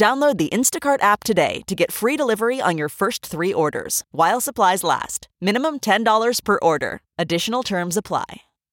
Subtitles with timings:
[0.00, 4.40] Download the Instacart app today to get free delivery on your first three orders while
[4.40, 5.28] supplies last.
[5.42, 7.02] Minimum $10 per order.
[7.18, 8.24] Additional terms apply.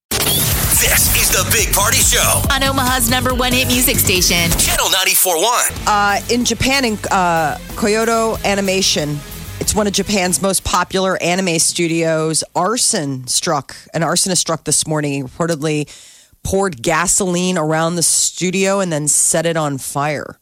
[0.09, 2.43] This is the Big Party Show.
[2.49, 4.49] On Omaha's number one hit music station.
[4.57, 5.83] Channel 94.1.
[5.85, 9.19] Uh, in Japan, in uh, Kyoto Animation,
[9.59, 12.41] it's one of Japan's most popular anime studios.
[12.55, 13.75] Arson struck.
[13.93, 15.27] An arsonist struck this morning.
[15.27, 15.93] Reportedly
[16.41, 20.39] poured gasoline around the studio and then set it on fire.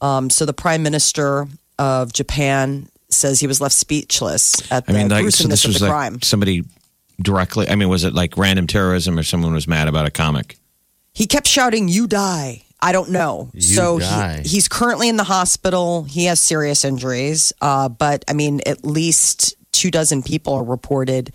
[0.00, 1.46] Um, so the prime minister
[1.78, 5.64] of Japan says he was left speechless at the I mean, like, so gruesomeness this
[5.64, 6.22] of was the like crime.
[6.22, 6.64] somebody
[7.20, 7.68] directly.
[7.68, 10.58] I mean, was it like random terrorism or someone was mad about a comic?
[11.14, 13.50] He kept shouting, "You die." I don't know.
[13.54, 14.42] You so die.
[14.44, 16.04] He, he's currently in the hospital.
[16.04, 21.32] He has serious injuries, uh, but I mean, at least two dozen people are reported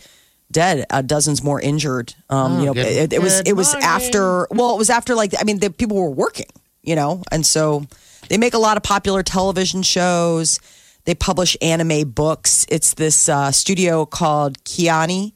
[0.51, 0.85] dead.
[0.89, 2.13] Uh, dozens more injured.
[2.29, 3.89] Um, you know, good- it, it was good it was morning.
[3.89, 4.47] after.
[4.51, 6.47] Well, it was after like I mean, the people were working.
[6.81, 7.85] You know, and so
[8.29, 10.59] they make a lot of popular television shows.
[11.05, 12.65] They publish anime books.
[12.69, 15.33] It's this uh, studio called Kiani,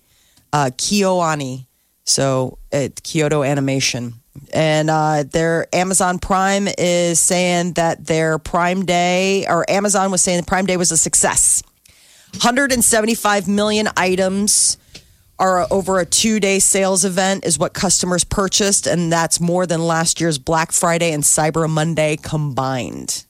[0.53, 1.65] uh, Kyoani.
[2.05, 4.13] So at Kyoto Animation.
[4.53, 10.43] And uh, their Amazon Prime is saying that their Prime Day, or Amazon was saying
[10.43, 11.63] Prime Day was a success.
[12.33, 14.77] 175 million items
[15.39, 18.87] are over a two day sales event, is what customers purchased.
[18.87, 23.25] And that's more than last year's Black Friday and Cyber Monday combined.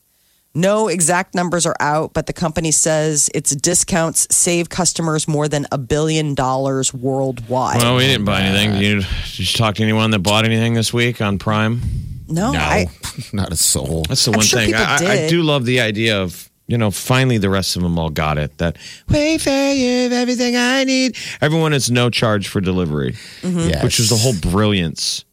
[0.53, 5.67] No exact numbers are out, but the company says its discounts save customers more than
[5.71, 7.77] a billion dollars worldwide.
[7.77, 8.71] Well, we didn't buy anything.
[8.71, 11.81] Did you, did you talk to anyone that bought anything this week on Prime?
[12.27, 12.87] no, No, I,
[13.33, 14.03] not a soul.
[14.09, 14.69] That's the I'm one sure thing.
[14.69, 17.97] people I, I do love the idea of, you know, finally the rest of them
[17.97, 18.57] all got it.
[18.57, 18.75] That
[19.07, 21.15] Wayfair, you have everything I need.
[21.41, 23.69] Everyone is no charge for delivery, Mm-hmm.
[23.69, 23.83] Yes.
[23.83, 25.23] which is the whole brilliance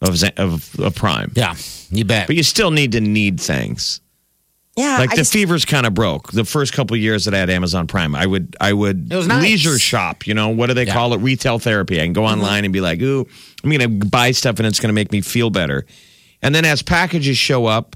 [0.00, 1.32] of, of, of Prime.
[1.34, 1.54] Yeah,
[1.90, 2.26] you bet.
[2.26, 4.00] But you still need to need things.
[4.76, 6.32] yeah, Like I the just- fever's kind of broke.
[6.32, 9.16] The first couple of years that I had Amazon Prime, I would I would It
[9.16, 9.42] was nice.
[9.42, 10.26] leisure shop.
[10.26, 10.94] You know what do they Yeah.
[10.94, 11.18] call it?
[11.18, 12.00] Retail therapy.
[12.00, 13.26] I can go online and be like, ooh,
[13.62, 15.86] I'm going to buy stuff and it's going to make me feel better.
[16.42, 17.94] And then as packages show up,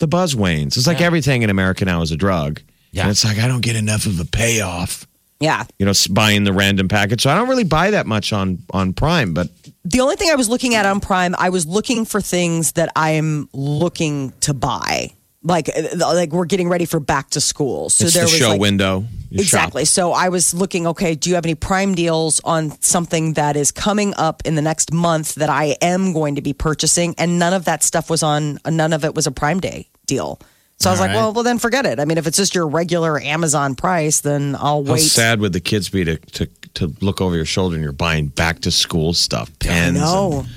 [0.00, 0.76] the buzz wanes.
[0.76, 2.60] It's like everything in America now is a drug.
[2.92, 3.02] Yeah.
[3.02, 5.06] And it's like I don't get enough of a payoff.
[5.38, 5.64] yeah.
[5.78, 7.22] You know, buying the random package.
[7.22, 9.48] So I don't really buy that much on on Prime, but
[9.84, 12.90] The only thing I was looking at on Prime, I was looking for things that
[12.96, 15.12] I'm looking to buy.
[15.42, 18.36] Like, uh, like we're getting ready for back to school, so it's there the was
[18.36, 19.04] show like, window.
[19.30, 19.60] You shop.
[19.60, 19.84] Exactly.
[19.86, 23.70] So I was looking, okay, do you have any prime deals on something that is
[23.72, 27.14] coming up in the next month that I am going to be purchasing?
[27.16, 30.40] And none of that stuff was on, none of it was a prime day deal.
[30.78, 31.22] So I was All like, right.
[31.22, 32.00] well, well, then forget it.
[32.00, 35.00] I mean, if it's just your regular Amazon price, then I'll How wait.
[35.00, 38.28] sad would the kids be to, to to look over your shoulder and you're buying
[38.28, 40.48] back to school stuff, pens, No, and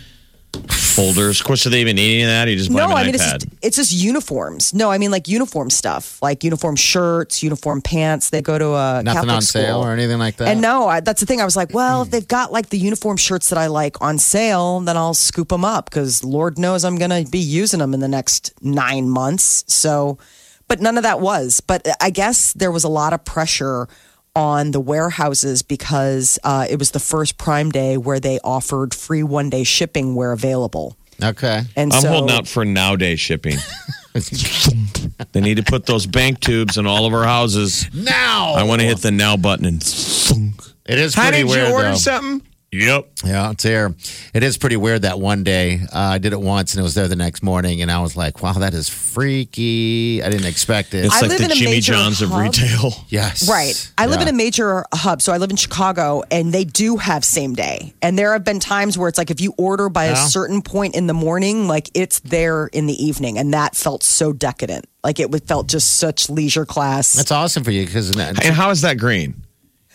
[0.93, 1.39] folders.
[1.39, 2.47] Of course, do they even need any of that?
[2.47, 4.73] You just buy no, I mean, it's just, it's just uniforms.
[4.73, 8.29] No, I mean, like uniform stuff, like uniform shirts, uniform pants.
[8.29, 10.49] They go to a Nothing Catholic on sale or anything like that.
[10.49, 11.41] And no, I, that's the thing.
[11.41, 12.11] I was like, well, if mm.
[12.11, 15.65] they've got like the uniform shirts that I like on sale, then I'll scoop them
[15.65, 19.63] up because Lord knows I'm going to be using them in the next nine months.
[19.67, 20.17] So,
[20.67, 21.61] but none of that was.
[21.61, 23.87] But uh, I guess there was a lot of pressure
[24.35, 29.23] on the warehouses because uh, it was the first Prime Day where they offered free
[29.23, 30.97] one day shipping where available.
[31.21, 31.61] Okay.
[31.75, 33.57] And I'm so, holding out for nowadays shipping.
[35.31, 37.87] they need to put those bank tubes in all of our houses.
[37.93, 39.83] Now I want to hit the now button and.
[40.85, 41.95] It is How pretty did weird you order though.
[41.95, 42.47] something?
[42.73, 43.09] Yep.
[43.23, 43.93] Yeah, it's here.
[44.33, 46.95] It is pretty weird that one day uh, I did it once and it was
[46.95, 50.93] there the next morning, and I was like, "Wow, that is freaky." I didn't expect
[50.93, 51.05] it.
[51.05, 52.41] It's I like live the in a Jimmy major John's of hub.
[52.41, 52.93] retail.
[53.09, 53.91] yes, Right.
[53.97, 54.23] I live Yeah.
[54.23, 55.21] in a major hub.
[55.21, 57.93] So I live in Chicago and they do have same day.
[58.01, 60.25] And there have been times where it's like if you order by a Yeah.
[60.25, 63.37] certain point in the morning, like it's there in the evening.
[63.37, 64.85] And that felt so decadent.
[65.03, 67.13] Like it would- felt just such leisure class.
[67.13, 69.42] That's awesome for you because And how is that green?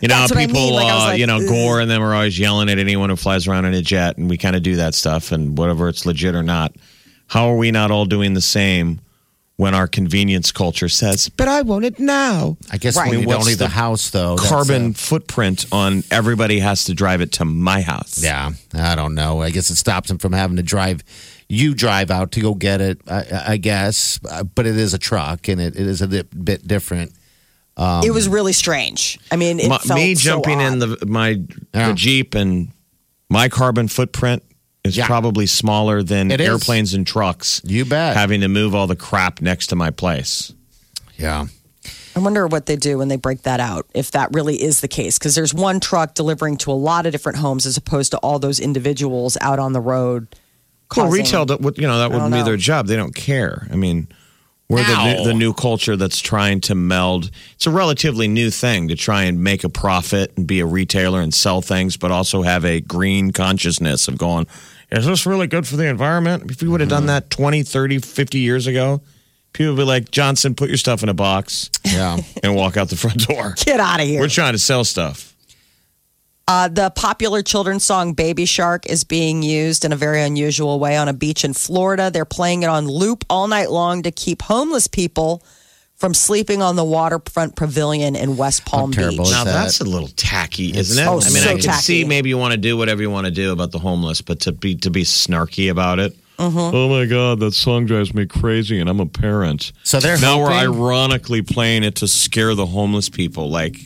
[0.01, 0.75] You know, That's what I people, mean.
[0.75, 1.49] Like, I was uh, like, you know, ugh.
[1.49, 4.31] Gore and them are always yelling at anyone who flies around in a jet, and
[4.31, 6.75] we kind of do that stuff, and whatever it's legit or not.
[7.27, 9.01] How are we not all doing the same
[9.57, 12.57] when our convenience culture says, "But I want it now"?
[12.71, 13.11] I guess Right.
[13.11, 16.61] when you What's don't leave the, the house though, that's, Carbon uh, footprint on everybody
[16.61, 18.23] has to drive it to my house.
[18.23, 19.43] yeah, I don't know.
[19.43, 21.03] I guess it stops them from having to drive.
[21.49, 24.99] You drive out to go get it, I, I guess, Uh, but it is a
[24.99, 27.13] truck and it, it is a bit, bit different.
[27.79, 29.19] Um, it was really strange.
[29.31, 31.41] I mean, it My- felt me so jumping in the my
[31.75, 31.89] Yeah.
[31.89, 32.69] the Jeep and
[33.31, 34.43] my carbon footprint
[34.85, 35.07] is Yeah.
[35.07, 36.49] probably smaller than It is.
[36.49, 37.61] airplanes and trucks.
[37.65, 38.17] You bet.
[38.17, 40.53] Having to move all the crap next to my place.
[41.17, 41.47] Yeah.
[42.17, 44.89] I wonder what they do when they break that out, if that really is the
[44.89, 45.19] case.
[45.19, 48.41] Because there's one truck delivering to a lot of different homes as opposed to all
[48.41, 50.27] those individuals out on the road.
[50.97, 51.47] Well, retail,
[51.77, 52.45] you know, that wouldn't be know.
[52.45, 52.87] their job.
[52.89, 53.69] They don't care.
[53.71, 54.09] I mean,
[54.69, 57.31] we're the new, the new culture that's trying to meld.
[57.55, 61.23] It's a relatively new thing to try and make a profit and be a retailer
[61.23, 64.47] and sell things, but also have a green consciousness of going,
[64.91, 66.51] is this really good for the environment?
[66.51, 67.09] If we would have done mm-hmm.
[67.09, 69.01] that 20, 30, 50 years ago,
[69.55, 72.19] people would be like, Johnson, put your stuff in a box Yeah.
[72.43, 73.55] and walk out the front door.
[73.57, 74.21] Get out of here.
[74.21, 75.28] We're trying to sell stuff.
[76.49, 80.97] Uh, the popular children's song Baby Shark is being used in a very unusual way
[80.97, 82.11] on a beach in Florida.
[82.11, 85.43] They're playing it on loop all night long to keep homeless people
[85.97, 89.27] from sleeping on the waterfront pavilion in West Palm terrible Beach.
[89.27, 89.53] is Now that?
[89.65, 91.07] that's a little tacky, isn't it?
[91.07, 91.83] Oh, I mean, so I can tacky.
[91.83, 94.41] see maybe you want to do whatever you want to do about the homeless, but
[94.41, 96.17] to be to be snarky about it.
[96.39, 96.57] Mm-hmm.
[96.75, 99.73] Oh my god, that song drives me crazy, and I'm a parent.
[99.83, 103.51] So they're now we're hoping- ironically playing it to scare the homeless people.
[103.51, 103.77] Like,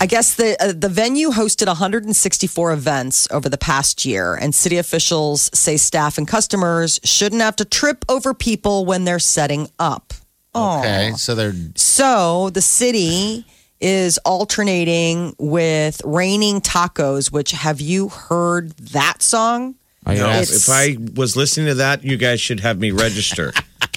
[0.00, 4.76] I guess the uh, the venue hosted 164 events over the past year, and city
[4.76, 10.12] officials say staff and customers shouldn't have to trip over people when they're setting up.
[10.54, 11.12] Okay.
[11.16, 13.46] So they're So the city
[13.80, 17.32] is alternating with raining tacos.
[17.32, 19.76] Which have you heard that song?
[20.06, 23.52] Are you no, if I was listening to that, you guys should have me register.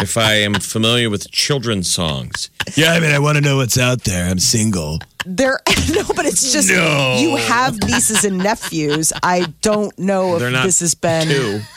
[0.00, 3.78] if I am familiar with children's songs, yeah, I mean, I want to know what's
[3.78, 4.28] out there.
[4.28, 4.98] I'm single.
[5.26, 5.60] There,
[5.94, 7.16] no, but it's just No.
[7.18, 9.12] you have nieces and nephews.
[9.22, 11.28] I don't know if They're not this has been.
[11.28, 11.60] two.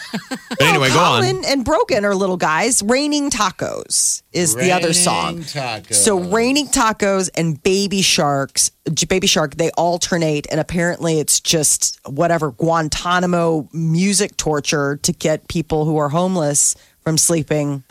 [0.50, 1.22] But anyway, go on.
[1.24, 2.84] Colin and Broken are little guys.
[2.84, 5.38] Raining Tacos is the other song.
[5.40, 5.94] Tacos.
[5.96, 8.72] So Raining Tacos and Baby Sharks,
[9.08, 15.86] Baby Shark, they alternate, and apparently it's just whatever Guantanamo music torture to get people
[15.86, 17.84] who are homeless from sleeping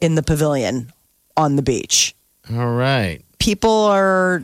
[0.00, 0.90] in the pavilion
[1.36, 2.14] on the beach.
[2.52, 3.22] All right.
[3.38, 4.42] People are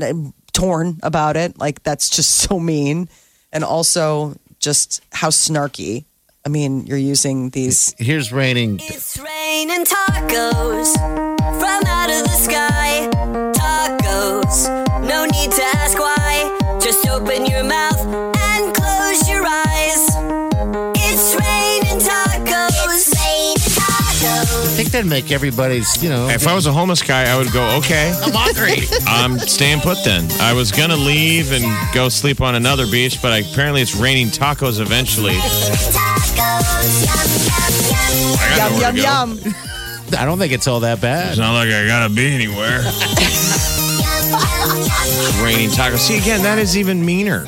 [0.00, 0.12] uh,
[0.52, 1.58] torn about it.
[1.58, 3.08] Like that's just so mean,
[3.52, 6.04] and also just how snarky.
[6.44, 7.94] I mean, you're using these.
[7.98, 8.80] Here's raining.
[8.82, 10.94] It's raining tacos
[11.60, 13.08] from out of the sky.
[13.52, 14.66] Tacos,
[15.06, 16.19] no need to ask why.
[25.00, 26.28] That'd make everybody's, you know.
[26.28, 28.84] If I was a homeless guy, I would go, okay, I'm hungry.
[29.06, 30.30] I'm staying put then.
[30.40, 31.64] I was gonna leave and
[31.94, 35.32] go sleep on another beach, but apparently it's raining tacos eventually.
[35.40, 38.34] Tacos, yum, yum, yum.
[38.38, 39.50] I got Yum nowhere yum to go.
[39.50, 39.54] yum.
[40.18, 41.28] I don't think it's all that bad.
[41.30, 42.80] It's not like I gotta be anywhere.
[45.42, 45.98] Raining tacos.
[46.00, 47.46] See again, that is even meaner.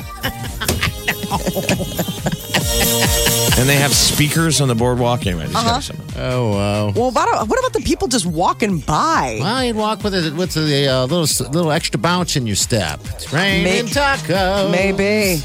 [3.59, 5.25] and they have speakers on the boardwalk.
[5.25, 6.91] Anyway, just gotta say- Oh wow.
[6.91, 9.37] Well, what, what about the people just walking by?
[9.41, 12.99] Well, you'd walk with a with a uh, little little extra bounce in your step.
[13.15, 13.89] It's raining Maybe.
[13.89, 14.71] tacos.
[14.71, 15.41] Maybe.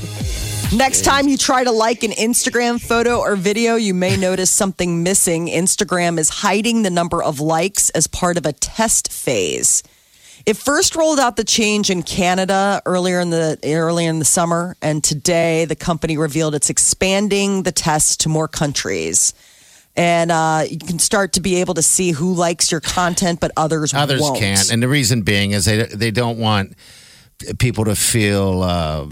[0.76, 5.02] Next time you try to like an Instagram photo or video, you may notice something
[5.02, 5.46] missing.
[5.48, 9.82] Instagram is hiding the number of likes as part of a test phase.
[10.48, 14.78] It first rolled out the change in Canada earlier in the earlier in the summer,
[14.80, 19.34] and today the company revealed it's expanding the test to more countries.
[19.94, 23.50] And uh, you can start to be able to see who likes your content, but
[23.58, 24.38] others Others won't.
[24.38, 26.72] can't, and the reason being is they they don't want
[27.58, 29.06] people to feel uh,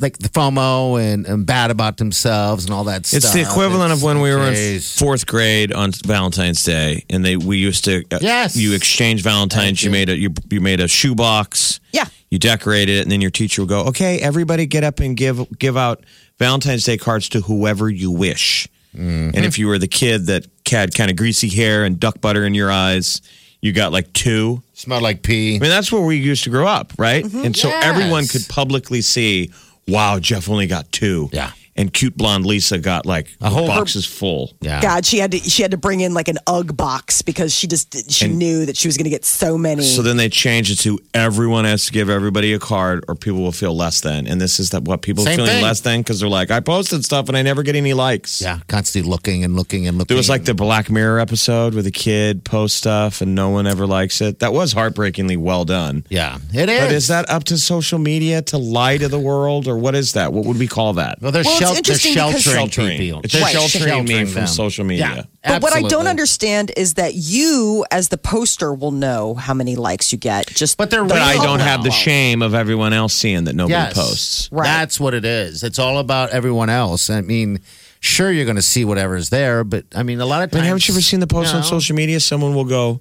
[0.00, 3.18] like the FOMO and, and bad about themselves and all that stuff.
[3.18, 7.24] It's the equivalent It's of when we were in fourth grade on Valentine's Day, and
[7.24, 8.56] they we used to uh, Yes.
[8.56, 9.82] you exchange Valentines.
[9.82, 9.92] You you.
[9.92, 11.80] made a you, you made a shoebox.
[11.92, 12.04] Yeah.
[12.30, 15.58] you decorated it, and then your teacher would go, "Okay, everybody, get up and give
[15.58, 16.04] give out
[16.38, 19.30] Valentine's Day cards to whoever you wish." Mm-hmm.
[19.36, 22.44] And if you were the kid that had kind of greasy hair and duck butter
[22.44, 23.22] in your eyes,
[23.60, 24.62] you got like two.
[24.74, 25.56] smelled like pee.
[25.56, 27.24] I mean, that's where we used to grow up, right?
[27.24, 27.44] Mm-hmm.
[27.46, 27.84] And so Yes.
[27.84, 29.50] everyone could publicly see,
[29.88, 31.28] wow, Jeff only got two.
[31.32, 31.50] Yeah.
[31.78, 34.52] And cute blonde Lisa got like a whole- whole box is full.
[34.60, 34.80] Yeah.
[34.82, 37.66] God, she had to she had to bring in like an UGG box because she
[37.66, 39.82] just she And- knew that she was going to get so many.
[39.82, 43.40] So then they changed it to everyone has to give everybody a card or people
[43.40, 44.26] will feel less than.
[44.26, 45.62] And this is that what people are feeling thing.
[45.62, 48.40] less than because they're like, I posted stuff and I never get any likes.
[48.42, 50.08] Yeah, constantly looking and looking and looking.
[50.08, 53.66] There was like the Black Mirror episode where the kid posts stuff and no one
[53.66, 54.40] ever likes it.
[54.40, 56.04] That was heartbreakingly well done.
[56.08, 56.80] yeah, it is.
[56.80, 60.14] But is that up to social media to lie to the world or what is
[60.14, 60.32] that?
[60.32, 61.18] What would we call that?
[61.20, 63.20] Well, they're Well, it's Shel- they're interesting because- sheltering people.
[63.24, 64.46] It's They're sheltering me from them.
[64.46, 65.28] social media.
[65.44, 69.54] Yeah, But what I don't understand is that you, as the poster, will know how
[69.54, 70.46] many likes you get.
[70.54, 73.72] Just But they're But I don't have the shame of everyone else seeing that nobody
[73.74, 73.94] Yes.
[73.94, 74.48] posts.
[74.52, 74.64] Right.
[74.64, 75.62] That's what it is.
[75.62, 77.10] It's all about everyone else.
[77.10, 77.60] I mean,
[78.00, 80.66] sure, you're going to see whatever's there, but I mean, a lot of But times.
[80.68, 81.66] haven't you ever seen the post on know.
[81.66, 82.20] social media?
[82.20, 83.00] Someone will go,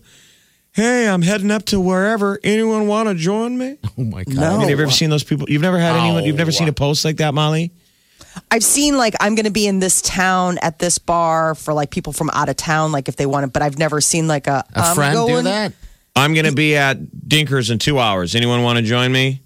[0.73, 2.39] "Hey, I'm heading up to wherever.
[2.43, 4.35] Anyone want to join me?" Oh my God.
[4.35, 4.43] No.
[4.47, 5.49] I mean, have you ever seen those people?
[5.49, 6.23] You've never had anyone.
[6.23, 6.53] You've never Oh.
[6.53, 7.71] seen a post like that, Molly?
[8.51, 11.89] I've seen like I'm going to be in this town at this bar for like
[11.89, 13.51] people from out of town, like if they want to.
[13.51, 15.73] But I've never seen like a A I'm friend going, do that?
[16.15, 18.35] I'm going to be at Dinkers in two hours.
[18.35, 19.41] Anyone want to join me?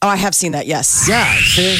[0.00, 0.66] Oh, I have seen that.
[0.66, 1.06] Yes.
[1.08, 1.32] Yeah.
[1.36, 1.78] See?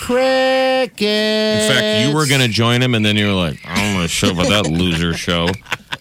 [0.00, 1.00] Cricket.
[1.02, 3.94] In fact, you were going to join him, and then you were like, "I don't
[3.94, 5.48] want to show up at that loser show.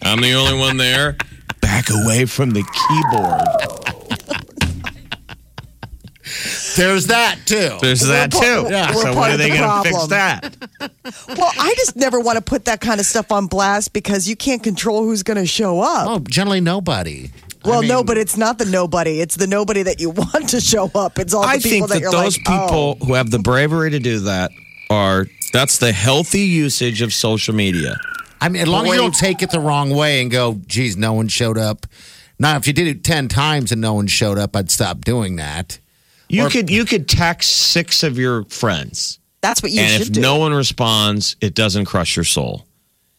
[0.02, 1.18] I'm the only one there."
[1.62, 3.77] Back away from the keyboard.
[6.78, 7.78] There's that too.
[7.82, 8.64] There's that part- too.
[8.64, 10.56] we're So part when are they the going to fix that?
[11.28, 14.36] Well, I just never want to put that kind of stuff on blast because you
[14.36, 16.08] can't control who's going to show up.
[16.08, 17.30] oh, generally nobody.
[17.64, 19.20] I well, no, but it's not the nobody.
[19.22, 21.18] It's the nobody that you want to show up.
[21.18, 22.68] It's all the I people think that, that you're those like, oh.
[22.96, 24.52] people who have the bravery to do that
[24.90, 27.98] are that's the healthy usage of social media.
[28.40, 30.96] I mean, as long as you don't take it the wrong way and go, geez,
[30.96, 31.88] no one showed up.
[32.40, 35.38] Now, if you did it 10 times and no one showed up, I'd stop doing
[35.38, 35.80] that.
[36.30, 40.08] You Or- could you could text six of your friends, That's what you and should
[40.10, 40.22] if do.
[40.22, 42.66] no one responds, it doesn't crush your soul.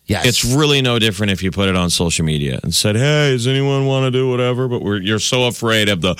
[0.06, 0.24] Yes.
[0.26, 3.46] It's really no different if you put it on social media and said, "Hey, does
[3.46, 6.14] anyone want to do whatever?" But we're, you're so afraid of the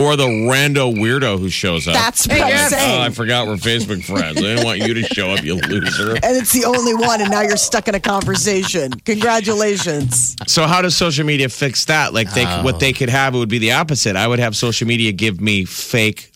[0.00, 1.94] or the rando weirdo who shows up.
[1.94, 3.00] That's what I'm Oh, saying.
[3.02, 4.38] I forgot we're Facebook friends.
[4.38, 6.12] I didn't want you to show up, you loser.
[6.14, 8.92] and it's the only one, and now you're stuck in a conversation.
[9.04, 10.36] Congratulations.
[10.46, 12.14] So how does social media fix that?
[12.14, 12.78] Like they, what Oh.
[12.78, 14.16] they could have it would be the opposite.
[14.16, 16.32] I would have social media give me fake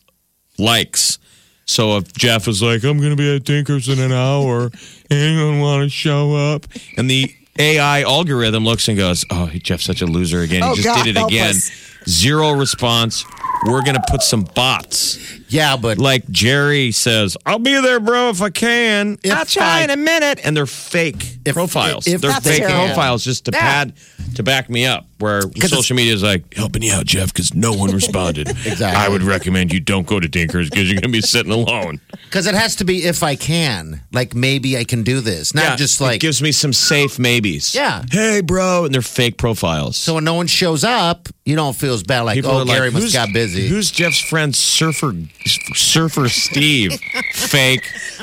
[0.58, 1.18] likes.
[1.66, 4.70] So if Jeff is like, I'm going to be at Dinkers in an hour,
[5.10, 6.66] anyone want to show up?
[6.98, 10.62] And the AI algorithm looks and goes, Oh, Jeff's such a loser again.
[10.62, 11.50] He Oh, just God, did it again.
[11.50, 11.70] us.
[12.08, 13.24] Zero response.
[13.66, 15.18] We're going to put some bots.
[15.54, 19.18] Yeah, but Like Jerry says, I'll be there, bro, if I can.
[19.22, 20.40] If I'll try I- in a minute.
[20.44, 22.06] And they're fake If- profiles.
[22.06, 22.86] if they're fake terrible.
[22.86, 23.60] profiles just to Yeah.
[23.60, 23.92] pad
[24.34, 25.06] to back me up.
[25.18, 28.48] Where social media is like, helping you out, Jeff, because no one responded.
[28.66, 28.84] Exactly.
[28.86, 32.00] I would recommend you don't go to Dinkers because you're going to be sitting alone.
[32.24, 34.00] because it has to be if I can.
[34.12, 35.54] Like, maybe I can do this.
[35.54, 37.74] Not just like it gives me some safe maybes.
[37.74, 38.02] Yeah.
[38.10, 38.84] Hey, bro.
[38.86, 39.96] And they're fake profiles.
[39.96, 42.22] so when no one shows up, you don't feel as bad.
[42.22, 43.68] Like, People oh, are like, must got busy.
[43.68, 45.12] Who's Jeff's friend, Surfer
[45.46, 46.98] Surfer Steve?
[47.34, 47.82] Fake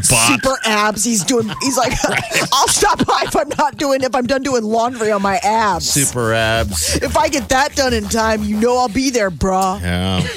[0.10, 0.42] bot.
[0.42, 1.04] Super abs.
[1.04, 1.50] He's doing.
[1.62, 1.94] He's like,
[2.54, 4.02] I'll stop by if I'm not doing.
[4.02, 5.88] If I'm done doing laundry on my abs.
[5.90, 6.96] Super abs.
[6.98, 9.80] If I get that done in time, you know I'll be there, bruh.
[9.82, 10.28] Yeah.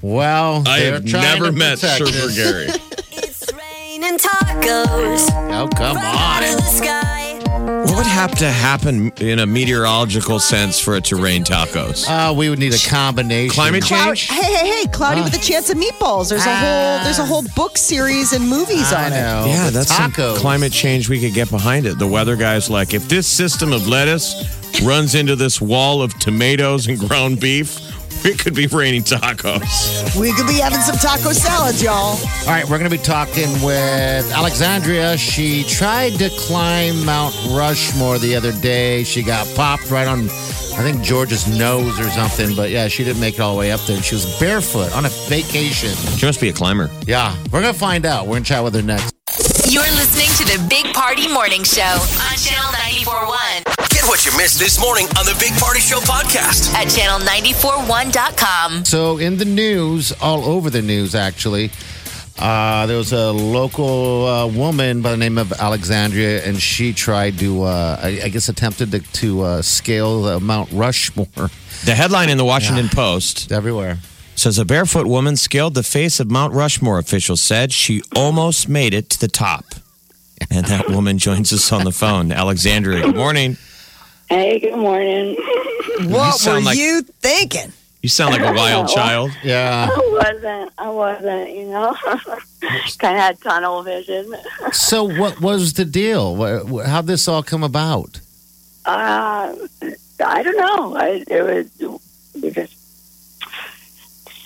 [0.00, 2.36] Well, I they're have trying never to met protect Surfer us.
[2.36, 2.66] Gary.
[3.20, 6.50] It's raining tacos Oh, come from out on.
[6.50, 7.07] of the sky.
[7.98, 12.06] What would have to happen in a meteorological sense for it to rain tacos?
[12.08, 13.52] Uh, we would need a combination.
[13.52, 14.28] Climate Cloud, change?
[14.28, 14.86] hey, hey, hey!
[14.86, 16.28] Cloudy with a chance of meatballs.
[16.28, 17.02] There's a whole.
[17.02, 19.16] There's a whole book series and movies I on it.
[19.16, 19.46] know.
[19.48, 20.36] Yeah, but that's some tacos.
[20.36, 21.98] climate change we could get behind it.
[21.98, 24.44] The weather guy's like, if this system of lettuce
[24.80, 27.80] runs into this wall of tomatoes and ground beef,
[28.24, 30.18] it could be raining tacos.
[30.18, 31.94] We could be having some taco salads, y'all.
[31.94, 35.16] All right, we're going to be talking with Alexandria.
[35.16, 39.04] She tried to climb Mount Rushmore the other day.
[39.04, 42.56] She got popped right on, I think, George's nose or something.
[42.56, 44.02] But yeah, she didn't make it all the way up there.
[44.02, 45.90] She was barefoot on a vacation.
[46.16, 46.90] She must be a climber.
[47.06, 48.26] Yeah, we're going to find out.
[48.26, 49.14] We're going to chat with her next.
[49.70, 53.77] You're listening to the Big Party Morning Show on Channel 941 Get
[54.08, 56.72] what you missed this morning on the Big Party Show podcast.
[56.72, 58.86] at channel941.com.
[58.86, 61.70] So, in the news, all over the news, actually,
[62.38, 67.38] uh, there was a local uh, woman by the name of Alexandria, and she tried
[67.40, 71.50] to, uh, I, I guess, attempted to, to uh, scale the Mount Rushmore
[71.84, 73.98] The headline in the Washington Post everywhere.
[74.36, 77.74] says a barefoot woman scaled the face of Mount Rushmore, officials said.
[77.74, 79.66] She almost made it to the top.
[80.50, 82.32] And that woman joins us on the phone.
[82.32, 83.58] Alexandria, good morning.
[84.28, 85.36] Hey, good morning.
[86.00, 87.72] What were sound like- you thinking?
[88.02, 89.30] You sound like a wild child.
[89.42, 89.88] Yeah.
[89.90, 90.72] I wasn't.
[90.78, 91.50] I wasn't.
[91.50, 91.96] You know,
[92.98, 94.32] kind of had tunnel vision.
[94.72, 96.36] So, what was the deal?
[96.36, 98.20] Wha- wha- How'd this all come about?
[98.84, 99.54] Uh,
[100.24, 100.96] I don't know.
[100.96, 101.42] I, it
[101.80, 102.00] was
[102.44, 102.74] it just,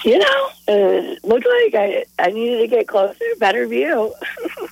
[0.05, 4.15] you know, it looked like I I needed to get closer, better view.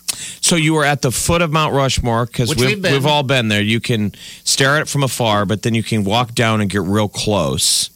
[0.50, 3.46] So you were at the foot of Mount Rushmore because we've, we've we've all been
[3.46, 3.62] there.
[3.62, 4.10] You can
[4.42, 7.88] stare at it from afar, but then you can walk down and get real close.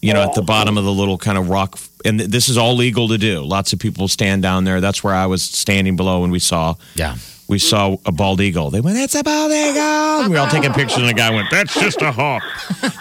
[0.00, 1.78] you know, at the bottom of the little kind of rock.
[2.04, 3.42] And th- this is all legal to do.
[3.44, 4.80] Lots of people stand down there.
[4.80, 6.74] That's where I was standing below when we saw.
[6.96, 7.14] Yeah.
[7.46, 8.70] We saw a bald eagle.
[8.70, 11.50] They went, "It's a bald eagle." We were all taking pictures, and the guy went,
[11.52, 12.42] "That's just a hawk."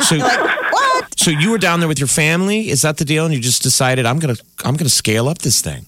[0.04, 1.20] So, What?
[1.20, 2.70] so you were down there with your family?
[2.70, 3.26] Is that the deal?
[3.26, 5.88] And you just decided, "I'm gonna, I'm gonna scale up this thing."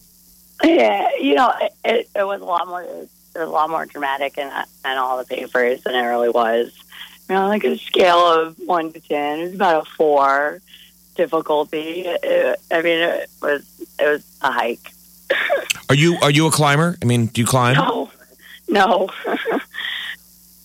[0.64, 2.84] Yeah, you know, it, it, it was a lot more.
[2.84, 6.74] It was a lot more dramatic in, in all the papers than it really was.
[7.30, 10.62] You know, like a scale of one to ten, it was about a four
[11.16, 12.04] difficulty.
[12.06, 13.66] It, I mean, it was
[14.00, 14.92] it was a hike.
[15.90, 16.98] Are you, are you a climber?
[17.02, 17.76] I mean, do you climb?
[17.76, 18.10] No,
[18.68, 19.10] no.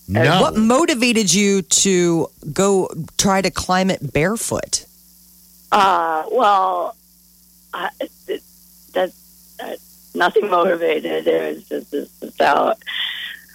[0.08, 0.40] No.
[0.40, 2.88] What motivated you to go
[3.18, 4.86] try to climb it barefoot?
[5.70, 6.96] Uh, well,
[7.74, 8.40] I, it, that,
[8.94, 9.12] that
[10.18, 11.26] nothing motivated.
[11.26, 12.78] It was just, just, just out.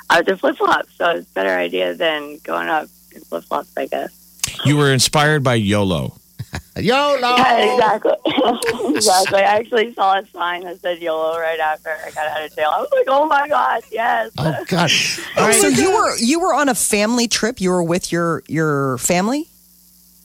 [0.10, 3.44] I was in flip flops, so it's a better idea than going up in flip
[3.44, 4.20] flops, I guess.
[4.66, 6.18] You were inspired by YOLO.
[6.78, 7.20] YOLO.
[7.20, 8.14] Yeah, exactly.
[8.96, 9.40] exactly.
[9.40, 12.70] I actually saw a sign that said YOLO right after I got out of jail.
[12.74, 14.32] I was like, oh my God, yes.
[14.38, 14.92] Oh God.
[15.38, 15.56] All right.
[15.56, 17.62] So you were you were on a family trip.
[17.62, 19.50] You were with your your family.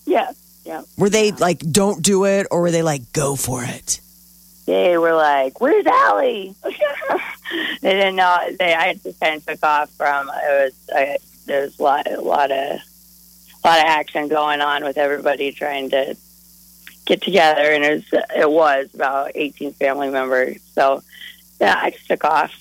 [0.07, 0.33] Yeah,
[0.65, 0.83] yeah.
[0.97, 4.01] Were they like, "Don't do it," or were they like, "Go for it"?
[4.69, 6.55] They were like, where's Allie?
[7.81, 8.39] they didn't know.
[8.59, 12.13] They, I just kind of took off from, it was, I, there was a lot,
[12.13, 16.15] a lot of, a lot of action going on with everybody trying to
[17.07, 17.63] get together.
[17.63, 20.61] And it was, it was about 18 family members.
[20.75, 21.03] So,
[21.59, 22.53] yeah, I just took off.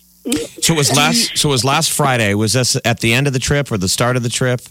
[0.62, 1.38] So it was last.
[1.38, 2.34] So it was last Friday.
[2.36, 4.62] Was this at the end of the trip or the start of the trip?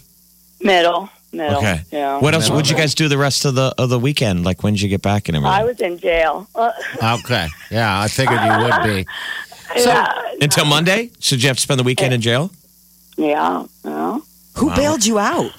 [0.59, 1.57] Middle, middle.
[1.57, 1.81] Okay.
[1.91, 2.19] Yeah.
[2.19, 2.49] What else?
[2.49, 4.43] What'd you guys do the rest of the of the weekend?
[4.45, 5.53] Like when did you get back and everything?
[5.53, 6.47] I was in jail.
[6.55, 7.47] Okay.
[7.71, 9.05] Yeah, I figured you would be.
[9.81, 10.11] yeah.
[10.41, 11.11] Until Monday.
[11.19, 12.51] So did you have to spend the weekend in jail?
[13.17, 13.65] Yeah.
[13.83, 14.19] yeah.
[14.55, 15.51] Who bailed you out?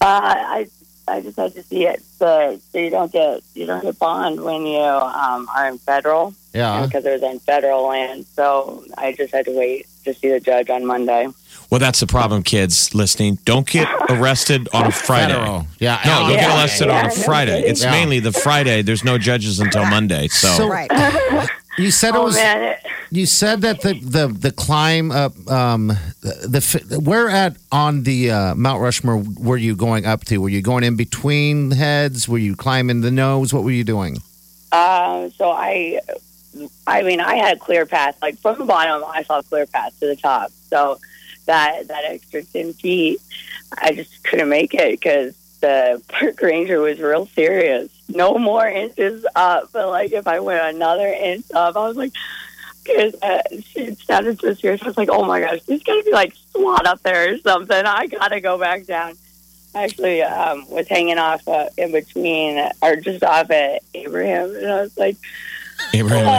[0.00, 0.20] Uh,
[0.60, 0.66] I
[1.06, 4.40] I just had to see it, so, so you don't get you don't get bond
[4.40, 6.84] when you um, are in federal Yeah.
[6.86, 8.26] because it was in federal land.
[8.34, 11.28] So I just had to wait to see the judge on Monday.
[11.70, 13.38] Well, that's the problem, kids listening.
[13.44, 15.32] Don't get arrested on a Friday.
[15.34, 15.66] Federal.
[15.78, 15.98] Yeah.
[16.04, 16.60] No, don't get Yeah.
[16.60, 17.24] arrested on a Yeah.
[17.24, 17.62] Friday.
[17.66, 17.90] It's Yeah.
[17.90, 18.82] mainly the Friday.
[18.82, 20.28] There's no judges until Monday.
[20.28, 20.90] So, So- Right.
[21.76, 22.36] You said it Oh was.
[22.36, 22.78] man, it,
[23.10, 25.88] You said that the the the climb up um
[26.20, 30.38] the, the where at on the uh, Mount Rushmore were you going up to?
[30.38, 32.28] Were you going in between heads?
[32.28, 33.52] Were you climbing the nose?
[33.52, 34.18] What were you doing?
[34.70, 35.98] uh, so I,
[36.86, 38.16] I mean, I had a clear path.
[38.22, 40.50] Like from the bottom, I saw a clear path to the top.
[40.68, 40.98] So
[41.46, 43.20] that that extra ten feet,
[43.76, 47.90] I just couldn't make it because the park ranger was real serious.
[48.08, 52.12] No more inches up, but like if I went another inch up, I was like,
[52.84, 54.82] because uh, she sounded so serious.
[54.82, 57.84] I was like, oh my gosh, there's gonna be like SWAT up there or something.
[57.84, 59.14] I gotta go back down.
[59.74, 64.70] I actually um, was hanging off uh, in between, or just off at Abraham, and
[64.70, 65.16] I was like,
[65.98, 66.30] Abraham uh,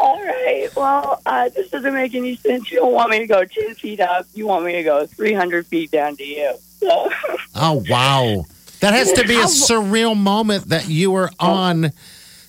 [0.00, 2.70] all right, well, uh, this doesn't make any sense.
[2.70, 4.26] You don't want me to go 10 feet up.
[4.34, 6.54] You want me to go 300 feet down to you.
[6.80, 7.10] So,
[7.56, 8.44] Oh wow,
[8.80, 11.92] that has to be a surreal moment that you were on.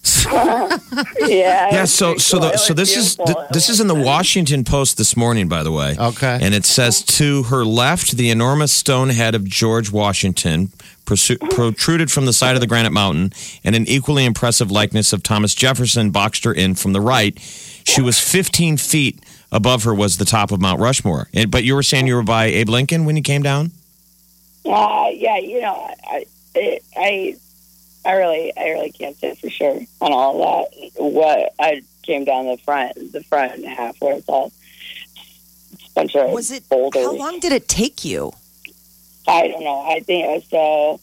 [0.31, 0.79] yeah.
[1.27, 5.17] Yeah, so so the, so this is th- this is in the Washington Post this
[5.17, 5.95] morning, by the way.
[5.99, 6.39] Okay.
[6.41, 12.11] and it says to her left, the enormous stone head of George Washington pursu- protruded
[12.11, 16.11] from the side of the granite mountain, and an equally impressive likeness of Thomas Jefferson
[16.11, 17.37] boxed her in from the right.
[17.39, 19.19] She was 15 feet
[19.51, 21.27] above her was the top of Mount Rushmore.
[21.33, 23.71] And, but you were saying you were by Abe Lincoln when you came down.
[24.65, 27.35] Uh, yeah, you know, I, I, I,
[28.05, 31.01] I really, I really can't say for sure on all of that.
[31.01, 34.51] What I came down the front, the front half where it's all
[35.71, 36.67] it's a bunch of Was it?
[36.69, 37.03] boulders.
[37.03, 38.33] How long did it take you?
[39.29, 39.81] I don't know.
[39.81, 40.99] I think it was so.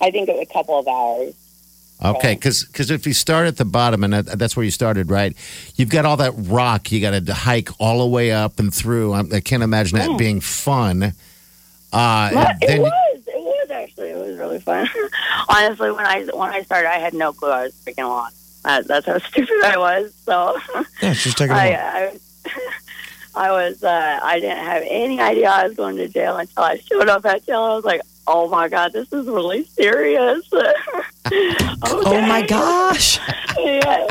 [0.00, 1.34] I think it was a couple of hours.
[2.04, 5.36] Okay, because if you start at the bottom and that, that's where you started, right?
[5.74, 6.92] You've got all that rock.
[6.92, 9.12] You got to hike all the way up and through.
[9.14, 11.02] I, I can't imagine that being fun.
[11.92, 13.22] Uh, But it was.
[13.26, 14.10] It was actually.
[14.10, 14.88] It was really fun.
[15.48, 18.30] Honestly, when I when I started, I had no clue I was freaking along.
[18.64, 20.14] Uh, that's how stupid I was.
[20.24, 20.56] So
[21.02, 21.80] Yeah, she's taking a I, walk.
[21.80, 22.18] I,
[23.38, 23.84] I was.
[23.84, 27.24] Uh, I didn't have any idea I was going to jail until I showed up
[27.24, 27.62] at jail.
[27.62, 30.48] I was like, "Oh my god, this is really serious."
[31.30, 33.18] Oh my gosh!
[33.58, 34.06] Yeah.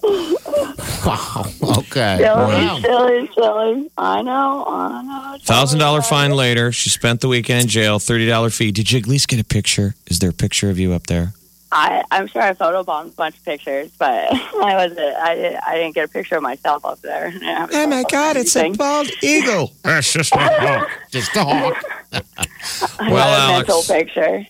[1.04, 1.44] wow,
[1.78, 2.78] okay, Silly, wow.
[2.80, 3.90] silly, silly.
[3.98, 4.64] I know.
[4.68, 5.38] I know.
[5.42, 6.70] Thousand dollar fine later.
[6.70, 7.98] She spent the weekend in jail.
[7.98, 8.70] Thirty dollar fee.
[8.70, 9.96] Did you at least get a picture?
[10.06, 11.32] Is there a picture of you up there?
[11.70, 15.00] I, I'm sure I photobombed a bunch of pictures, but I wasn't.
[15.16, 15.60] I didn't.
[15.66, 17.32] I didn't get a picture of myself up there.
[17.70, 18.36] Oh my God!
[18.36, 19.72] It's a bald eagle.
[19.82, 20.88] That's just a hawk.
[21.10, 21.84] Just a hawk.
[22.12, 23.86] Well, got a mental Alex.
[23.88, 24.46] picture.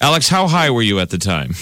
[0.00, 1.52] Alex, how high were you at the time?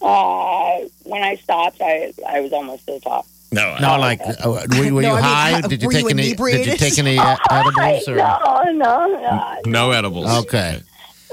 [0.00, 3.26] Uh, when I stopped, I I was almost to the top.
[3.50, 5.50] No, No, like, uh, were, were you I high?
[5.52, 6.34] how- did you were take you any?
[6.34, 8.06] Did you take any uh, edibles?
[8.08, 8.14] Or?
[8.16, 9.56] No, no, no.
[9.64, 10.28] no edibles.
[10.44, 10.82] Okay.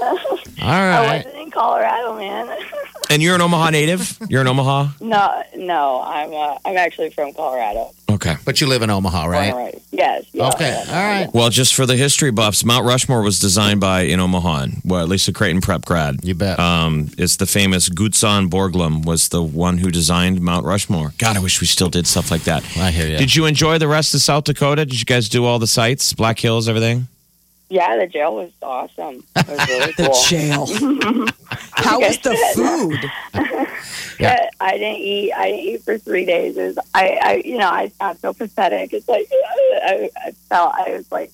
[0.00, 1.24] All I right.
[1.24, 2.56] wasn't in Colorado, man.
[3.08, 4.18] And you're an Omaha native?
[4.28, 4.88] You're an Omaha?
[5.00, 6.02] no, no.
[6.04, 7.92] I'm uh, I'm actually from Colorado.
[8.10, 8.34] Okay.
[8.44, 9.52] But you live in Omaha, right?
[9.52, 9.80] All right.
[9.92, 10.24] Yes.
[10.32, 10.66] yes Okay.
[10.70, 10.88] yes.
[10.88, 11.32] All right.
[11.32, 15.00] Well, just for the history buffs, Mount Rushmore was designed by in Omaha, and, well,
[15.04, 16.24] at least a Creighton prep grad.
[16.24, 16.58] You bet.
[16.58, 21.12] Um, it's the famous Gutzon Borglum was the one who designed Mount Rushmore.
[21.18, 22.64] God, I wish we still did stuff like that.
[22.76, 23.18] I hear you.
[23.18, 24.84] Did you enjoy the rest of South Dakota?
[24.84, 27.06] Did you guys do all the sites, Black Hills, everything?
[27.68, 29.24] Yeah, the jail was awesome.
[29.34, 30.22] It was really The cool.
[30.28, 30.66] jail.
[31.72, 33.66] How was the food?
[34.18, 34.48] Yeah.
[34.60, 35.30] I didn't eat.
[35.34, 36.56] I didn't eat for three days.
[36.56, 38.94] It was, I, I, you know, I sound so pathetic.
[38.94, 41.30] It's like I, I felt I was like,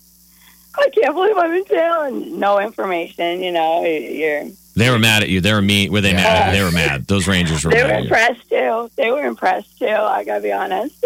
[0.77, 3.40] I can't believe I'm in jail and no information.
[3.40, 4.47] You know, you're.
[4.75, 5.40] They were mad at you.
[5.40, 5.92] They were mean.
[5.92, 6.53] Were they mad?
[6.57, 7.07] They were mad.
[7.07, 7.87] Those Rangers were They mad.
[7.87, 8.05] were at you.
[8.07, 8.90] impressed too.
[8.97, 9.87] They were impressed too.
[9.87, 11.05] I gotta be honest.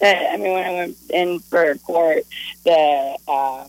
[0.00, 2.22] I mean, when I went in for court,
[2.64, 3.66] the um,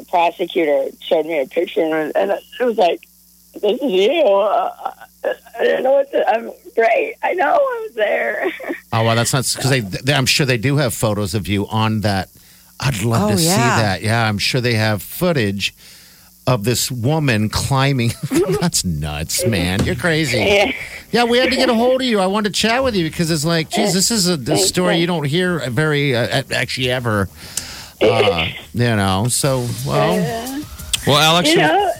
[0.00, 3.00] the prosecutor showed me a picture, and, and it was like,
[3.54, 4.92] "This is you." Uh,
[5.24, 6.28] I didn't know what to.
[6.30, 7.14] I'm great.
[7.22, 8.50] I know I was there.
[8.90, 10.14] Oh well, that's not because they, they.
[10.14, 12.30] I'm sure they do have photos of you on that.
[12.80, 13.50] I'd love Oh, to yeah.
[13.76, 14.02] see that.
[14.02, 15.74] Yeah, I'm sure they have footage
[16.46, 18.12] of this woman climbing.
[18.60, 19.84] that's nuts, man.
[19.84, 20.38] You're crazy.
[20.38, 20.72] yeah.
[21.12, 22.18] Yeah, we had to get a hold of you.
[22.18, 24.96] I wanted to chat with you because it's like, geez, this is a, a story
[24.96, 27.28] you don't hear very uh, actually ever.
[28.00, 30.62] Uh, you know, so well,
[31.06, 31.92] Well, Alex, You know,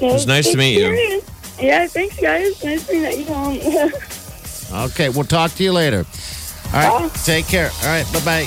[0.00, 0.88] It was nice to meet you.
[0.90, 1.22] you.
[1.60, 2.62] Yeah, thanks, guys.
[2.64, 3.90] Nice to meet you.
[4.86, 6.04] okay, we'll talk to you later.
[6.72, 7.70] All right, take care.
[7.82, 8.46] All right, bye bye.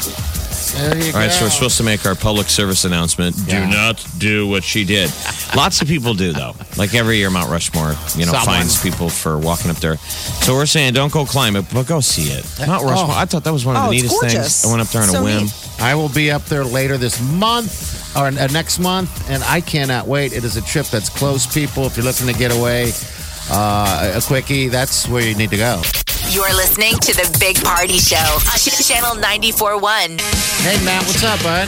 [0.75, 1.33] There you All right, go.
[1.33, 3.35] so we're supposed to make our public service announcement.
[3.45, 3.65] Yeah.
[3.65, 5.11] Do not do what she did.
[5.55, 6.55] Lots of people do, though.
[6.77, 8.45] Like every year, Mount Rushmore, you know, Someone.
[8.61, 9.97] fines people for walking up there.
[9.97, 12.43] So we're saying, don't go climb it, but go see it.
[12.65, 13.11] Mount Rushmore.
[13.15, 14.65] I thought that was one of Oh, the neatest things.
[14.65, 15.43] I went up there on So a whim.
[15.43, 15.62] neat.
[15.83, 20.07] I will be up there later this month or uh, next month, and I cannot
[20.07, 20.31] wait.
[20.31, 21.85] It is a trip that's close, people.
[21.85, 22.93] If you're looking to get away,
[23.51, 25.81] uh, a quickie, that's where you need to go.
[26.29, 30.21] You're listening to the Big Party Show on Channel 94.1.
[30.61, 31.67] Hey, Matt, what's up, bud?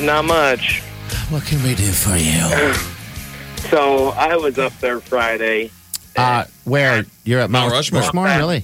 [0.00, 0.82] Not much.
[1.28, 2.72] What can we do for you?
[3.70, 5.70] So I was up there Friday.
[6.14, 8.26] Uh, where you're at Mount, Mount Rushmore.
[8.26, 8.62] Really?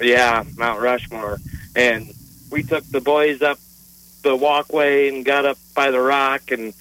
[0.00, 1.38] Yeah, Mount Rushmore.
[1.74, 2.14] And
[2.50, 3.58] we took the boys up
[4.22, 6.50] the walkway and got up by the rock.
[6.50, 6.74] And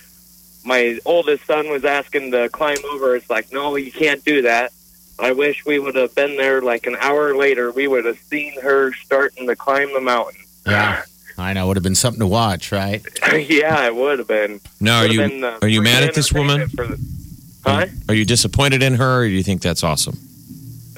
[0.64, 3.16] my oldest son was asking to climb over.
[3.16, 4.72] It's like, no, you can't do that.
[5.18, 7.72] I wish we would have been there like an hour later.
[7.72, 10.42] We would have seen her starting to climb the mountain.
[10.66, 11.04] Yeah.
[11.38, 11.66] I know.
[11.66, 13.02] It would have been something to watch, right?
[13.34, 14.60] yeah, it would have been.
[14.80, 16.70] No, are Would've you been, uh, are you mad at this woman?
[16.74, 17.00] the,
[17.66, 17.86] huh?
[18.10, 20.18] Are you disappointed in her, or do you think that's awesome?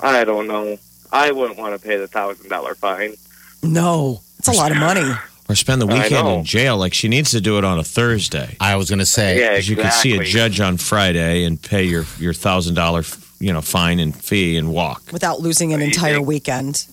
[0.00, 0.78] I don't know.
[1.10, 3.14] I wouldn't want to pay the thousand dollar fine.
[3.62, 5.10] No, it's a lot of money.
[5.48, 6.78] Or spend the weekend in jail?
[6.78, 8.56] Like she needs to do it on a Thursday.
[8.60, 9.38] I was going to say.
[9.40, 13.02] Yeah, 'Cause you can see a judge on Friday and pay your your thousand dollar
[13.40, 15.02] you know fine and fee and walk.
[15.12, 16.86] without losing an entire weekend.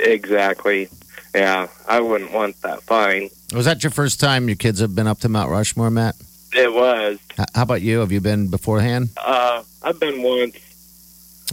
[0.00, 0.88] Exactly.
[1.34, 3.28] Yeah, I wouldn't want that fine.
[3.54, 6.14] Was that your first time your kids have been up to Mount Rushmore, Matt?
[6.54, 7.18] It was.
[7.54, 7.98] How about you?
[8.00, 9.10] Have you been beforehand?
[9.18, 10.56] Uh, I've been once.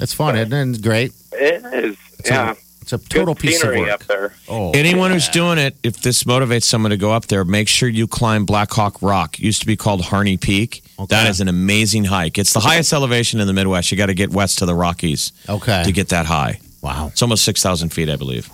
[0.01, 0.69] It's fun, isn't it?
[0.69, 1.11] It's great.
[1.33, 1.97] It is.
[2.19, 2.53] It's a- yeah.
[2.85, 3.89] It's a total Good piece of scenery work.
[3.89, 4.33] up there.
[4.47, 7.89] Oh, Anyone who's doing it, if this motivates someone to go up there, make sure
[7.89, 9.39] you climb Black Hawk Rock.
[9.39, 10.83] It used to be called Harney Peak.
[10.99, 11.07] Okay.
[11.07, 12.37] That is an amazing hike.
[12.37, 13.91] It's the highest elevation in the Midwest.
[13.91, 15.81] You got to get west to the Rockies okay.
[15.83, 16.59] to get that high.
[16.83, 17.07] wow.
[17.07, 18.47] It's almost six thousand feet, I believe.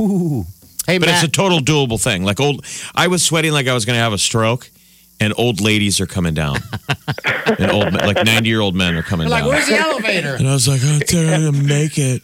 [0.88, 1.16] Hey, But Matt.
[1.16, 2.24] it's a total doable thing.
[2.24, 2.66] Like old,
[2.96, 4.70] I was sweating like I was going to have a stroke,
[5.20, 6.58] and old ladies are coming down,
[7.60, 9.50] and old like ninety year old men are coming like, down.
[9.50, 10.36] where's the elevator?
[10.36, 12.24] And I was like, oh, I'm going to make it.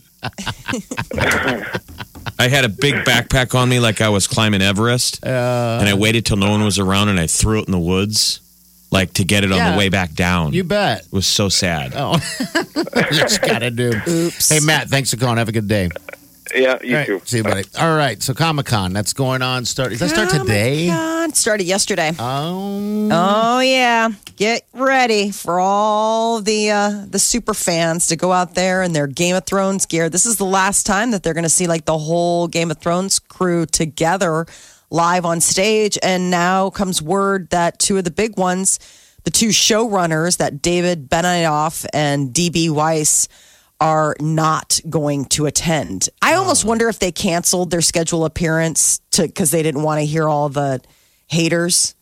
[2.39, 5.25] I had a big backpack on me like I was climbing Everest.
[5.25, 5.77] Uh.
[5.79, 8.41] and I waited till no one was around and I threw it in the woods,
[8.91, 9.71] like to get it on Yeah.
[9.71, 10.53] the way back down.
[10.53, 11.01] You bet.
[11.05, 11.93] it was so sad.
[11.95, 12.13] Oh,
[12.75, 13.91] you just gotta do.
[14.07, 14.49] Oops.
[14.49, 14.87] Hey, Matt.
[14.89, 15.37] Thanks for calling.
[15.37, 15.89] Have a good day.
[16.53, 17.21] Yeah, you All right, too.
[17.25, 17.63] See you, buddy.
[17.77, 18.21] All right.
[18.21, 19.65] So Comic Con, that's going on.
[19.65, 19.89] Start.
[19.91, 20.87] Does that start today?
[20.87, 22.11] God, started yesterday.
[22.19, 28.55] Oh, Oh yeah, get ready for all the uh, the super fans to go out
[28.55, 30.09] there in their Game of Thrones gear.
[30.09, 32.77] This is the last time that they're going to see like the whole Game of
[32.77, 34.45] Thrones crew together
[34.89, 35.97] live on stage.
[36.01, 38.79] And now comes word that two of the big ones,
[39.23, 43.27] the two showrunners, that David Benioff and DB Weiss,
[43.79, 46.09] are not going to attend.
[46.21, 50.05] I almost wonder if they canceled their schedule appearance to because they didn't want to
[50.05, 50.81] hear all the
[51.27, 51.93] haters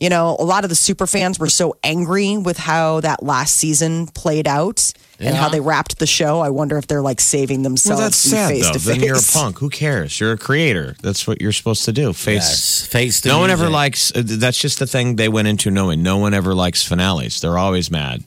[0.00, 3.56] You know, a lot of the super fans were so angry with how that last
[3.56, 6.40] season played out and how they wrapped the show.
[6.40, 8.72] I wonder if they're like saving Well, themselves that's some sad face though.
[8.72, 9.32] to Then you're a face.
[9.32, 9.58] punk.
[9.60, 10.18] Who cares?
[10.20, 10.96] You're a creator.
[11.00, 12.12] That's what you're supposed to do.
[12.12, 12.34] Face.
[12.42, 13.72] Yes, face the no one ever music.
[13.72, 14.12] likes.
[14.14, 16.02] uh, That's just the thing they went into knowing.
[16.02, 17.40] No one ever likes finales.
[17.40, 18.24] They're always mad.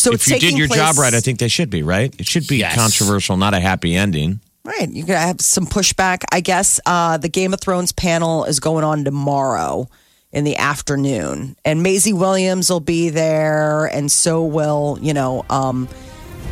[0.00, 0.10] Yeah.
[0.10, 2.14] So if it's you did taking your job right, I think they should be right.
[2.18, 2.74] It should be Yes.
[2.74, 4.40] controversial, not a happy ending.
[4.64, 4.88] Right.
[4.90, 6.22] you're gonna have some pushback.
[6.32, 9.88] I guess uh, the Game of Thrones panel is going on tomorrow
[10.32, 11.56] in the afternoon.
[11.64, 15.88] And Maisie Williams will be there, and so will, you know, um,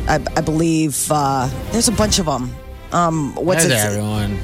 [0.07, 2.53] I, I believe uh, there's a bunch of them.
[2.91, 3.87] Um, what's There's it?
[3.87, 4.39] everyone.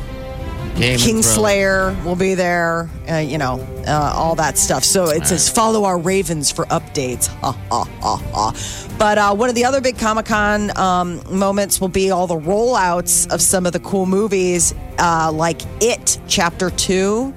[0.75, 0.99] Game.
[0.99, 4.83] Kingslayer will be there, uh, you know, uh, all that stuff.
[4.83, 7.27] So it says follow our Ravens for updates.
[7.27, 8.95] Ha, ha, ha, ha.
[8.99, 12.37] But uh, one of the other big Comic Con um, moments will be all the
[12.37, 17.33] rollouts of some of the cool movies, uh, like It Chapter 2.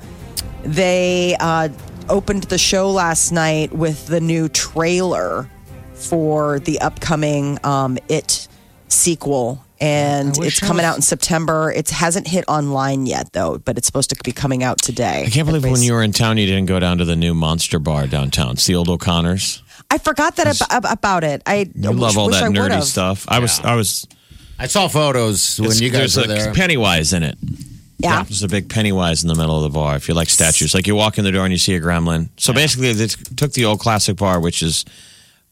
[0.64, 1.68] They uh,
[2.08, 5.48] opened the show last night with the new trailer
[5.94, 8.48] for the upcoming um, It
[8.88, 9.64] sequel.
[9.80, 11.70] And it's coming was- out in September.
[11.74, 15.24] It hasn't hit online yet, though, but it's supposed to be coming out today.
[15.26, 17.32] I can't believe when you were in town, you didn't go down to the new
[17.34, 18.52] Monster Bar downtown.
[18.52, 19.62] It's the old O'Connors.
[19.90, 21.42] I forgot that ab- ab- about it.
[21.46, 23.24] I You wish, love all that I nerdy stuff.
[23.28, 24.06] I was, I was.
[24.58, 26.52] I saw photos when you guys there's were a there.
[26.54, 27.38] Pennywise in it.
[27.98, 28.22] Yeah.
[28.24, 29.96] There's a big Pennywise in the middle of the bar.
[29.96, 32.28] If you like statues, like you walk in the door and you see a gremlin.
[32.36, 34.84] So basically, they took the old classic bar, which is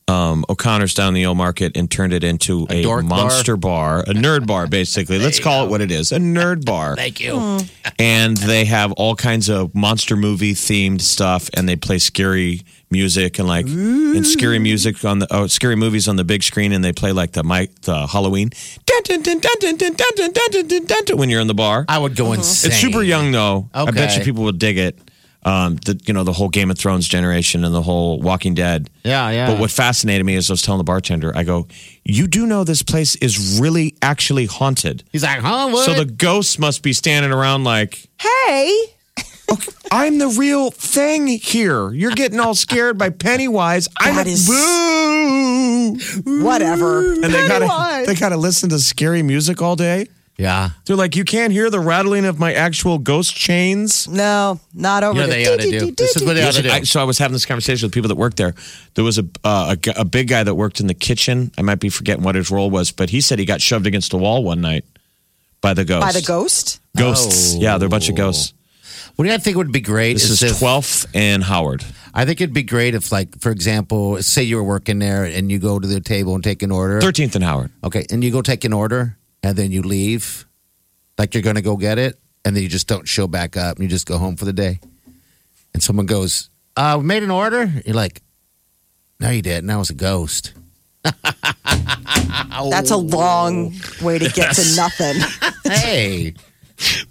[0.09, 4.05] um, O'Connor's down the old Market and turned it into a, a monster bar.
[4.05, 4.15] bar.
[4.15, 5.19] a nerd bar, basically.
[5.19, 5.67] Let's call go.
[5.67, 6.95] it what it is a nerd bar.
[6.97, 7.61] Thank you.
[7.99, 13.41] And they have all kinds of monster movie themed stuff, and they play scary music
[13.41, 14.17] and like Ooh.
[14.17, 17.13] and scary music on the oh, scary movies on the big screen, and they play
[17.13, 18.51] like the mic the Halloween
[21.17, 21.85] when you're in the bar.
[21.89, 22.71] I would go insane.
[22.71, 23.69] It's super young though.
[23.75, 23.89] Okay.
[23.89, 24.99] I bet you people would dig it.
[25.47, 28.91] Um, the you know the whole Game of Thrones generation and the whole Walking Dead.
[29.05, 29.47] Yeah, yeah.
[29.47, 31.69] But what fascinated me is I was telling the bartender, I go,
[32.05, 35.69] "You do know this place is really actually haunted." He's like, huh?
[35.69, 35.87] What?
[35.87, 38.77] So the ghosts must be standing around like, Hey,
[39.93, 41.91] I'm the real thing here.
[41.93, 43.87] You're getting all scared by Pennywise.
[44.01, 46.45] I'm That a is- boo.
[46.45, 47.13] whatever.
[47.15, 48.07] And they gotta Pennywise.
[48.09, 50.09] they gotta listen to scary music all day.
[50.39, 50.71] Yeah.
[50.85, 54.07] They're like, you can't hear the rattling of my actual ghost chains.
[54.09, 55.15] No, not over.
[55.15, 55.91] You know the- they ought to do.
[55.93, 56.71] This is what they ought to do.
[56.71, 58.55] I, so I was having this conversation with people that worked there.
[58.95, 61.53] There was a, uh, a g- a big guy that worked in the kitchen.
[61.57, 64.11] I might be forgetting what his role was, but he said he got shoved against
[64.11, 64.85] the wall one night
[65.63, 66.07] by the ghost.
[66.07, 66.81] By the ghost?
[66.97, 67.55] Ghosts.
[67.57, 67.61] Oh.
[67.61, 68.53] Yeah, they're a bunch of ghosts.
[69.17, 70.13] What do you think would be great?
[70.13, 71.83] This is if, 12th and Howard.
[72.13, 75.51] I think it'd be great if, like, for example, say you were working there and
[75.51, 77.01] you go to the table and take an order.
[77.01, 77.71] 13th and Howard.
[77.83, 79.17] Okay, and you go take an order
[79.47, 80.47] and then you leave,
[81.19, 83.77] like you're going to go get it, and then you just don't show back up
[83.77, 84.81] and you just go home for the day.
[85.75, 87.65] And someone goes, uh, we made an order.
[87.85, 88.23] You're like,
[89.21, 89.67] no, you didn't.
[89.67, 90.53] That was a ghost.
[92.71, 95.17] That's a long way to get to nothing.
[95.67, 96.35] Hey.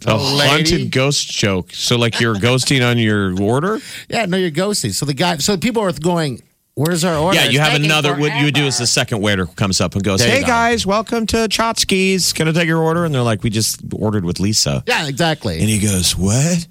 [0.07, 0.49] A Oh, lady.
[0.49, 1.71] haunted ghost joke.
[1.73, 3.79] So, like, you're ghosting on your order?
[4.07, 4.93] Yeah, no, you're ghosting.
[4.93, 6.41] So the guy, so people are going,
[6.75, 7.37] where's our order?
[7.39, 8.15] Yeah, you have taking another.
[8.15, 10.41] What you would do is the second waiter comes up and goes, There you "Hey
[10.41, 10.47] go.
[10.47, 12.31] guys, welcome to Chotchkie's.
[12.33, 15.59] Can I take your order?" And they're like, "We just ordered with Lisa." Yeah, exactly.
[15.59, 16.67] And he goes, "What?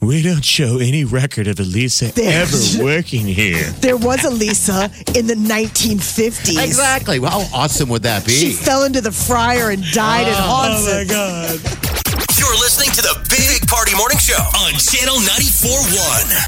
[0.00, 4.90] We don't show any record of Elisa There's- ever working here." There was a Lisa
[5.16, 6.62] in the 1950s.
[6.62, 7.18] exactly.
[7.18, 8.32] Well, how awesome would that be?
[8.32, 11.08] She fell into the fryer and died in oh, oh Haunted.
[11.08, 11.60] god!
[12.38, 16.46] You're listening to the Big Party Morning Show on Channel 94.1.